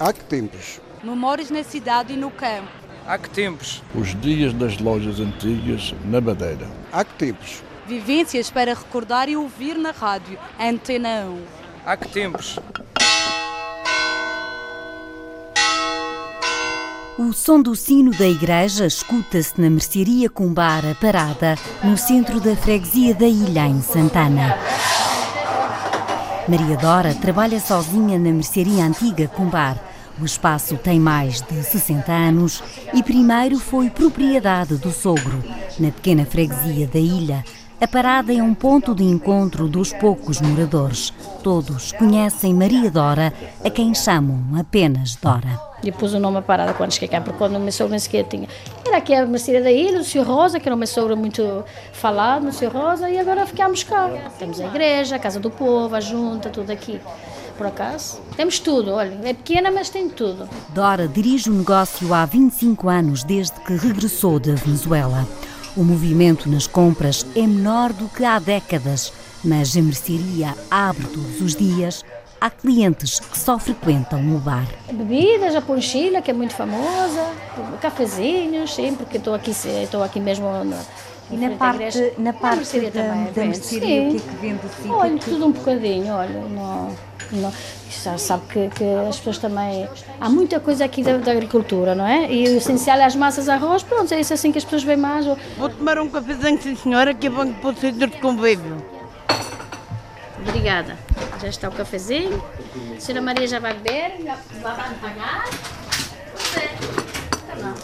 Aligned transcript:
Há 0.00 0.14
que 0.14 0.24
tempos? 0.24 0.80
Memórias 1.04 1.50
na 1.50 1.62
cidade 1.62 2.14
e 2.14 2.16
no 2.16 2.30
campo. 2.30 2.70
Há 3.06 3.18
que 3.18 3.28
tempos? 3.28 3.82
Os 3.94 4.18
dias 4.18 4.54
das 4.54 4.78
lojas 4.78 5.20
antigas 5.20 5.94
na 6.06 6.22
Madeira. 6.22 6.66
Há 6.90 7.04
que 7.04 7.12
tempos? 7.16 7.62
Vivências 7.86 8.48
para 8.48 8.72
recordar 8.72 9.28
e 9.28 9.36
ouvir 9.36 9.76
na 9.76 9.90
rádio. 9.90 10.38
Antena 10.58 11.26
1. 11.26 11.42
Há 11.84 11.96
que 11.98 12.08
tempos? 12.08 12.58
O 17.18 17.34
som 17.34 17.60
do 17.60 17.76
sino 17.76 18.10
da 18.12 18.26
igreja 18.26 18.86
escuta-se 18.86 19.60
na 19.60 19.68
mercearia 19.68 20.30
Cumbar 20.30 20.82
a 20.86 20.94
Parada, 20.94 21.56
no 21.84 21.98
centro 21.98 22.40
da 22.40 22.56
freguesia 22.56 23.14
da 23.14 23.26
Ilha, 23.26 23.66
em 23.66 23.82
Santana. 23.82 24.56
Maria 26.48 26.78
Dora 26.78 27.14
trabalha 27.14 27.60
sozinha 27.60 28.18
na 28.18 28.32
mercearia 28.32 28.82
antiga 28.82 29.28
Cumbar. 29.28 29.89
O 30.20 30.24
espaço 30.24 30.76
tem 30.76 31.00
mais 31.00 31.40
de 31.40 31.62
60 31.62 32.12
anos 32.12 32.62
e 32.92 33.02
primeiro 33.02 33.58
foi 33.58 33.88
propriedade 33.88 34.76
do 34.76 34.90
sogro. 34.90 35.42
Na 35.78 35.90
pequena 35.90 36.26
freguesia 36.26 36.86
da 36.86 36.98
ilha, 36.98 37.42
a 37.80 37.88
parada 37.88 38.34
é 38.34 38.42
um 38.42 38.52
ponto 38.52 38.94
de 38.94 39.02
encontro 39.02 39.66
dos 39.66 39.94
poucos 39.94 40.38
moradores. 40.38 41.10
Todos 41.42 41.92
conhecem 41.92 42.52
Maria 42.52 42.90
Dora, 42.90 43.32
a 43.64 43.70
quem 43.70 43.94
chamam 43.94 44.42
apenas 44.58 45.16
Dora. 45.16 45.69
E 45.82 45.90
pus 45.90 46.12
o 46.12 46.20
nome 46.20 46.38
a 46.38 46.42
parada 46.42 46.74
quando 46.74 46.92
cheguei 46.92 47.18
porque 47.20 47.38
quando 47.38 47.58
meu 47.58 47.72
sogro 47.72 47.90
nem 47.90 47.98
sequer 47.98 48.24
tinha. 48.24 48.48
Era 48.86 48.98
aqui 48.98 49.14
a 49.14 49.24
mercearia 49.24 49.62
da 49.62 49.72
ilha, 49.72 50.00
o 50.00 50.04
Sr. 50.04 50.22
Rosa, 50.22 50.60
que 50.60 50.68
era 50.68 50.74
uma 50.74 50.86
sogro 50.86 51.16
muito 51.16 51.64
falado, 51.92 52.48
o 52.48 52.52
Sr. 52.52 52.72
Rosa, 52.72 53.08
e 53.08 53.18
agora 53.18 53.46
ficámos 53.46 53.82
cá. 53.82 54.10
Temos 54.38 54.60
a 54.60 54.66
igreja, 54.66 55.16
a 55.16 55.18
Casa 55.18 55.40
do 55.40 55.50
Povo, 55.50 55.94
a 55.94 56.00
junta, 56.00 56.50
tudo 56.50 56.70
aqui. 56.70 57.00
Por 57.56 57.66
acaso, 57.66 58.20
temos 58.36 58.58
tudo, 58.58 58.92
olha, 58.92 59.18
é 59.22 59.34
pequena, 59.34 59.70
mas 59.70 59.90
tem 59.90 60.08
tudo. 60.08 60.48
Dora 60.70 61.06
dirige 61.06 61.50
o 61.50 61.54
negócio 61.54 62.12
há 62.14 62.24
25 62.24 62.88
anos, 62.88 63.22
desde 63.22 63.60
que 63.60 63.74
regressou 63.74 64.40
da 64.40 64.54
Venezuela. 64.54 65.26
O 65.76 65.84
movimento 65.84 66.48
nas 66.48 66.66
compras 66.66 67.24
é 67.36 67.46
menor 67.46 67.92
do 67.92 68.08
que 68.08 68.24
há 68.24 68.38
décadas, 68.38 69.12
mas 69.44 69.76
a 69.76 69.82
mercearia 69.82 70.54
abre 70.70 71.06
todos 71.06 71.40
os 71.40 71.54
dias 71.54 72.04
há 72.40 72.50
clientes 72.50 73.20
que 73.20 73.38
só 73.38 73.58
frequentam 73.58 74.20
o 74.34 74.38
bar. 74.38 74.66
Bebidas, 74.90 75.54
a 75.54 75.60
ponchilha, 75.60 76.22
que 76.22 76.30
é 76.30 76.34
muito 76.34 76.54
famosa, 76.54 77.30
cafezinhos, 77.80 78.74
sim, 78.74 78.94
porque 78.94 79.18
estou 79.18 79.34
aqui, 79.34 79.50
estou 79.50 80.02
aqui 80.02 80.18
mesmo 80.18 80.46
na, 80.64 80.80
e 81.30 81.36
na 81.36 81.50
parte, 81.56 82.12
na 82.18 82.32
parte 82.32 82.80
da, 82.80 82.90
também, 82.90 83.32
da 83.32 83.44
mercearia, 83.44 84.02
o 84.02 84.10
que 84.10 84.16
é 84.16 84.20
que 84.20 84.36
vende 84.40 84.60
assim? 84.66 84.90
Olha, 84.90 85.18
que... 85.18 85.30
tudo 85.30 85.46
um 85.46 85.52
bocadinho, 85.52 86.12
olha, 86.14 86.40
não, 86.40 86.96
não, 87.30 87.52
já 88.02 88.18
sabe 88.18 88.42
que, 88.48 88.68
que, 88.70 88.84
as 89.08 89.16
pessoas 89.18 89.38
também. 89.38 89.88
Há 90.20 90.28
muita 90.28 90.58
coisa 90.58 90.84
aqui 90.84 91.04
da, 91.04 91.18
da, 91.18 91.30
agricultura, 91.30 91.94
não 91.94 92.06
é? 92.06 92.32
E 92.32 92.48
o 92.48 92.56
essencial 92.56 92.98
é 92.98 93.04
as 93.04 93.14
massas 93.14 93.48
arroz, 93.48 93.84
pronto, 93.84 94.12
é 94.12 94.20
isso 94.20 94.34
assim 94.34 94.50
que 94.50 94.58
as 94.58 94.64
pessoas 94.64 94.82
veem 94.82 94.98
mais. 94.98 95.24
Vou 95.56 95.68
tomar 95.68 95.98
um 95.98 96.08
cafezinho, 96.08 96.60
sim 96.60 96.74
senhora, 96.74 97.14
que 97.14 97.28
é 97.28 97.30
bom 97.30 97.52
para 97.52 97.70
o 97.70 97.76
centro 97.76 98.08
de 98.08 98.16
convívio. 98.18 98.84
Obrigada. 100.48 100.96
Já 101.40 101.48
está 101.48 101.68
o 101.68 101.72
cafezinho. 101.72 102.42
A 102.96 103.00
senhora 103.00 103.22
Maria 103.22 103.46
já 103.46 103.58
vai 103.58 103.74
beber, 103.74 104.22
já 104.22 104.36
vai 104.62 104.94
pagar. 104.94 105.44
Tá 107.46 107.54
bom. 107.56 107.74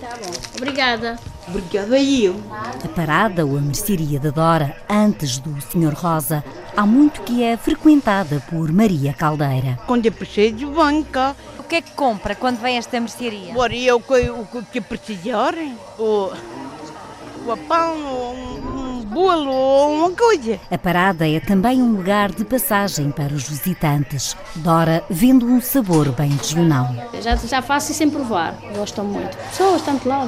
Tá 0.00 0.16
bom. 0.16 0.32
Obrigada. 0.56 1.18
Obrigada 1.48 1.98
eu. 1.98 2.40
A 2.52 2.88
parada 2.88 3.46
ou 3.46 3.56
a 3.56 3.60
mercearia 3.60 4.18
da 4.20 4.30
Dora, 4.30 4.76
antes 4.88 5.38
do 5.38 5.60
Sr. 5.60 5.94
Rosa, 5.94 6.44
há 6.76 6.84
muito 6.84 7.22
que 7.22 7.42
é 7.42 7.56
frequentada 7.56 8.42
por 8.50 8.70
Maria 8.72 9.12
Caldeira. 9.12 9.78
Quando 9.86 10.06
é 10.06 10.10
preciso, 10.10 10.72
vem 10.72 11.02
cá. 11.04 11.34
O 11.58 11.62
que 11.62 11.76
é 11.76 11.82
que 11.82 11.92
compra 11.92 12.34
quando 12.34 12.58
vem 12.58 12.76
a 12.76 12.78
esta 12.78 12.98
mercearia? 13.00 13.54
Ora, 13.56 13.74
o 13.94 14.00
que, 14.00 14.30
o 14.30 14.64
que 14.72 14.80
precisar. 14.80 15.54
O, 15.98 16.32
o 17.46 17.56
pão, 17.66 17.96
um, 17.96 18.67
um 18.67 18.67
A 20.70 20.78
parada 20.78 21.28
é 21.28 21.40
também 21.40 21.82
um 21.82 21.92
lugar 21.92 22.30
de 22.30 22.44
passagem 22.44 23.10
para 23.10 23.34
os 23.34 23.48
visitantes. 23.48 24.36
Dora 24.56 25.04
vende 25.08 25.44
um 25.44 25.60
sabor 25.60 26.12
bem 26.12 26.30
regional. 26.30 26.94
Já, 27.20 27.36
já 27.36 27.62
faço 27.62 27.92
sem 27.92 28.08
provar, 28.08 28.54
gostam 28.74 29.04
muito. 29.04 29.36
Pessoas, 29.36 29.82
tanto 29.82 30.08
lá. 30.08 30.26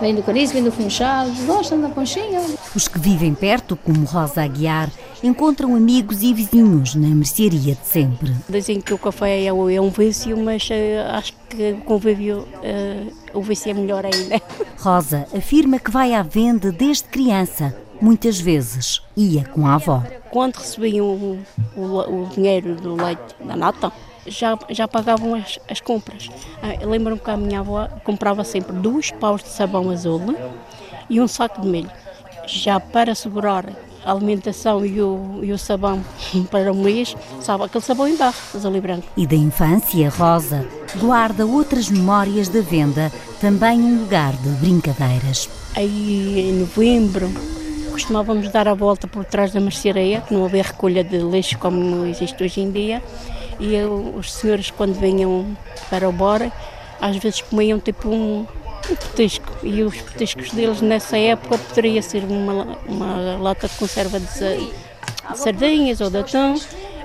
Vem 0.00 0.14
do 0.14 0.22
cariz, 0.22 0.50
vem 0.50 0.62
do 0.62 0.72
funchal, 0.72 1.26
gostam 1.46 1.80
da 1.80 1.88
ponchinha. 1.88 2.40
Os 2.74 2.88
que 2.88 2.98
vivem 2.98 3.32
perto, 3.32 3.76
como 3.76 4.04
Rosa 4.04 4.42
Aguiar, 4.42 4.90
encontram 5.22 5.74
amigos 5.74 6.22
e 6.22 6.34
vizinhos 6.34 6.94
na 6.94 7.08
mercearia 7.08 7.74
de 7.74 7.86
sempre. 7.86 8.34
Dizem 8.48 8.80
que 8.80 8.92
o 8.92 8.98
café 8.98 9.42
é, 9.42 9.46
é 9.46 9.80
um 9.80 9.90
vício, 9.90 10.36
mas 10.36 10.68
uh, 10.68 11.12
acho 11.12 11.32
que 11.48 11.72
o 11.72 11.80
convívio, 11.82 12.40
uh, 12.40 13.38
o 13.38 13.40
vício 13.40 13.70
é 13.70 13.74
melhor 13.74 14.04
ainda. 14.04 14.42
Rosa 14.78 15.26
afirma 15.34 15.78
que 15.78 15.90
vai 15.90 16.12
à 16.12 16.22
venda 16.22 16.72
desde 16.72 17.04
criança. 17.04 17.83
Muitas 18.04 18.38
vezes 18.38 19.00
ia 19.16 19.44
com 19.44 19.66
a 19.66 19.76
avó. 19.76 20.02
Quando 20.30 20.56
recebiam 20.56 21.06
o, 21.06 21.38
o, 21.74 22.24
o 22.24 22.28
dinheiro 22.34 22.74
do 22.74 22.94
leite 22.94 23.34
da 23.42 23.56
nata, 23.56 23.90
já, 24.26 24.58
já 24.68 24.86
pagavam 24.86 25.34
as, 25.34 25.58
as 25.70 25.80
compras. 25.80 26.28
Ah, 26.62 26.84
Lembro-me 26.84 27.18
que 27.18 27.30
a 27.30 27.36
minha 27.38 27.60
avó 27.60 27.88
comprava 28.04 28.44
sempre 28.44 28.76
dois 28.76 29.10
paus 29.10 29.42
de 29.42 29.48
sabão 29.48 29.88
azul 29.88 30.20
e 31.08 31.18
um 31.18 31.26
saco 31.26 31.62
de 31.62 31.66
milho, 31.66 31.90
já 32.46 32.78
para 32.78 33.14
segurar 33.14 33.64
a 34.04 34.12
alimentação 34.12 34.84
e 34.84 35.00
o, 35.00 35.40
e 35.42 35.50
o 35.50 35.56
sabão 35.56 36.04
para 36.50 36.70
o 36.70 36.76
mês, 36.76 37.16
sabe, 37.40 37.64
aquele 37.64 37.84
sabão 37.84 38.06
em 38.06 38.18
barro, 38.18 38.36
azul 38.54 38.76
e 38.76 38.80
branco. 38.82 39.06
E 39.16 39.26
da 39.26 39.36
infância, 39.36 40.10
Rosa 40.10 40.68
guarda 40.98 41.46
outras 41.46 41.88
memórias 41.88 42.50
da 42.50 42.60
venda, 42.60 43.10
também 43.40 43.80
um 43.80 44.00
lugar 44.00 44.34
de 44.34 44.50
brincadeiras. 44.50 45.48
Aí 45.74 46.50
em 46.50 46.60
novembro 46.60 47.32
costumávamos 47.94 48.48
dar 48.48 48.66
a 48.66 48.74
volta 48.74 49.06
por 49.06 49.24
trás 49.24 49.52
da 49.52 49.60
mercearia, 49.60 50.20
que 50.20 50.34
não 50.34 50.44
havia 50.44 50.64
recolha 50.64 51.04
de 51.04 51.16
lixo 51.18 51.56
como 51.58 52.04
existe 52.06 52.42
hoje 52.42 52.60
em 52.60 52.68
dia, 52.72 53.00
e 53.60 53.72
eu, 53.72 54.14
os 54.16 54.32
senhores 54.32 54.68
quando 54.68 54.94
vinham 54.94 55.56
para 55.88 56.08
o 56.08 56.12
bora, 56.12 56.50
às 57.00 57.16
vezes 57.18 57.40
comiam 57.42 57.78
tipo 57.78 58.08
um, 58.08 58.40
um 58.90 58.96
petisco. 58.96 59.48
E 59.62 59.84
os 59.84 59.96
petiscos 59.96 60.50
deles 60.50 60.80
nessa 60.80 61.16
época 61.16 61.56
poderia 61.56 62.02
ser 62.02 62.24
uma, 62.24 62.76
uma 62.88 63.36
lata 63.36 63.68
de 63.68 63.76
conserva 63.76 64.18
de, 64.18 64.26
sardinhas 65.36 66.00
ou 66.00 66.10
de 66.10 66.18
atão 66.18 66.56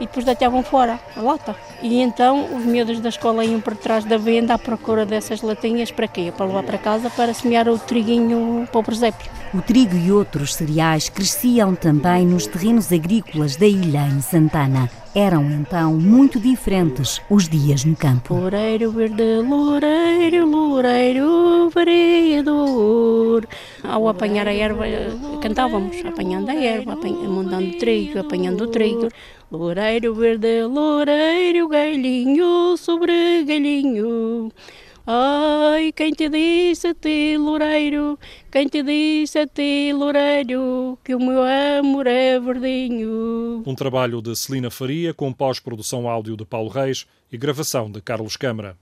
e 0.00 0.06
depois 0.06 0.24
deitavam 0.24 0.62
fora 0.62 0.98
a 1.16 1.20
lata. 1.20 1.56
E 1.82 2.00
então 2.00 2.56
os 2.56 2.64
miúdos 2.64 3.00
da 3.00 3.08
escola 3.08 3.44
iam 3.44 3.60
para 3.60 3.74
trás 3.74 4.04
da 4.04 4.16
venda 4.16 4.54
à 4.54 4.58
procura 4.58 5.04
dessas 5.04 5.42
latinhas 5.42 5.90
para 5.90 6.08
quê? 6.08 6.32
Para 6.36 6.46
levar 6.46 6.62
para 6.62 6.78
casa 6.78 7.10
para 7.10 7.34
semear 7.34 7.68
o 7.68 7.78
triguinho 7.78 8.66
para 8.70 8.80
o 8.80 8.84
presépio. 8.84 9.30
O 9.54 9.62
trigo 9.62 9.96
e 9.96 10.10
outros 10.10 10.54
cereais 10.54 11.08
cresciam 11.08 11.74
também 11.74 12.26
nos 12.26 12.46
terrenos 12.46 12.92
agrícolas 12.92 13.56
da 13.56 13.66
ilha 13.66 14.06
em 14.06 14.20
Santana. 14.20 14.90
Eram 15.16 15.50
então 15.50 15.94
muito 15.94 16.38
diferentes 16.38 17.22
os 17.30 17.48
dias 17.48 17.86
no 17.86 17.96
campo. 17.96 18.34
Loureiro 18.34 18.92
verde, 18.92 19.40
loureiro, 19.40 20.44
loureiro 20.44 21.70
vereador. 21.70 23.48
Ao 23.82 24.08
apanhar 24.08 24.46
a 24.46 24.52
erva, 24.52 24.84
cantávamos, 25.40 25.96
apanhando 26.04 26.50
a 26.50 26.54
erva, 26.54 26.92
apanhando, 26.92 27.30
montando 27.30 27.78
trigo, 27.78 28.18
apanhando 28.18 28.64
o 28.64 28.66
trigo. 28.66 29.08
Loureiro 29.50 30.14
verde, 30.14 30.64
loureiro, 30.64 31.66
galinho 31.66 32.76
sobre 32.76 33.42
galinho. 33.44 34.52
Ai, 35.08 35.92
quem 35.92 36.10
te 36.10 36.28
disse 36.28 36.88
a 36.88 36.94
ti, 36.94 37.36
loureiro, 37.38 38.18
quem 38.50 38.66
te 38.66 38.82
disse 38.82 39.38
a 39.38 39.46
ti, 39.46 39.92
loureiro, 39.92 40.98
que 41.04 41.14
o 41.14 41.20
meu 41.20 41.44
amor 41.78 42.08
é 42.08 42.40
verdinho. 42.40 43.62
Um 43.64 43.76
trabalho 43.76 44.20
de 44.20 44.34
Celina 44.34 44.68
Faria 44.68 45.14
com 45.14 45.32
pós-produção 45.32 46.08
áudio 46.08 46.36
de 46.36 46.44
Paulo 46.44 46.68
Reis 46.68 47.06
e 47.30 47.38
gravação 47.38 47.88
de 47.88 48.00
Carlos 48.02 48.36
Câmara. 48.36 48.76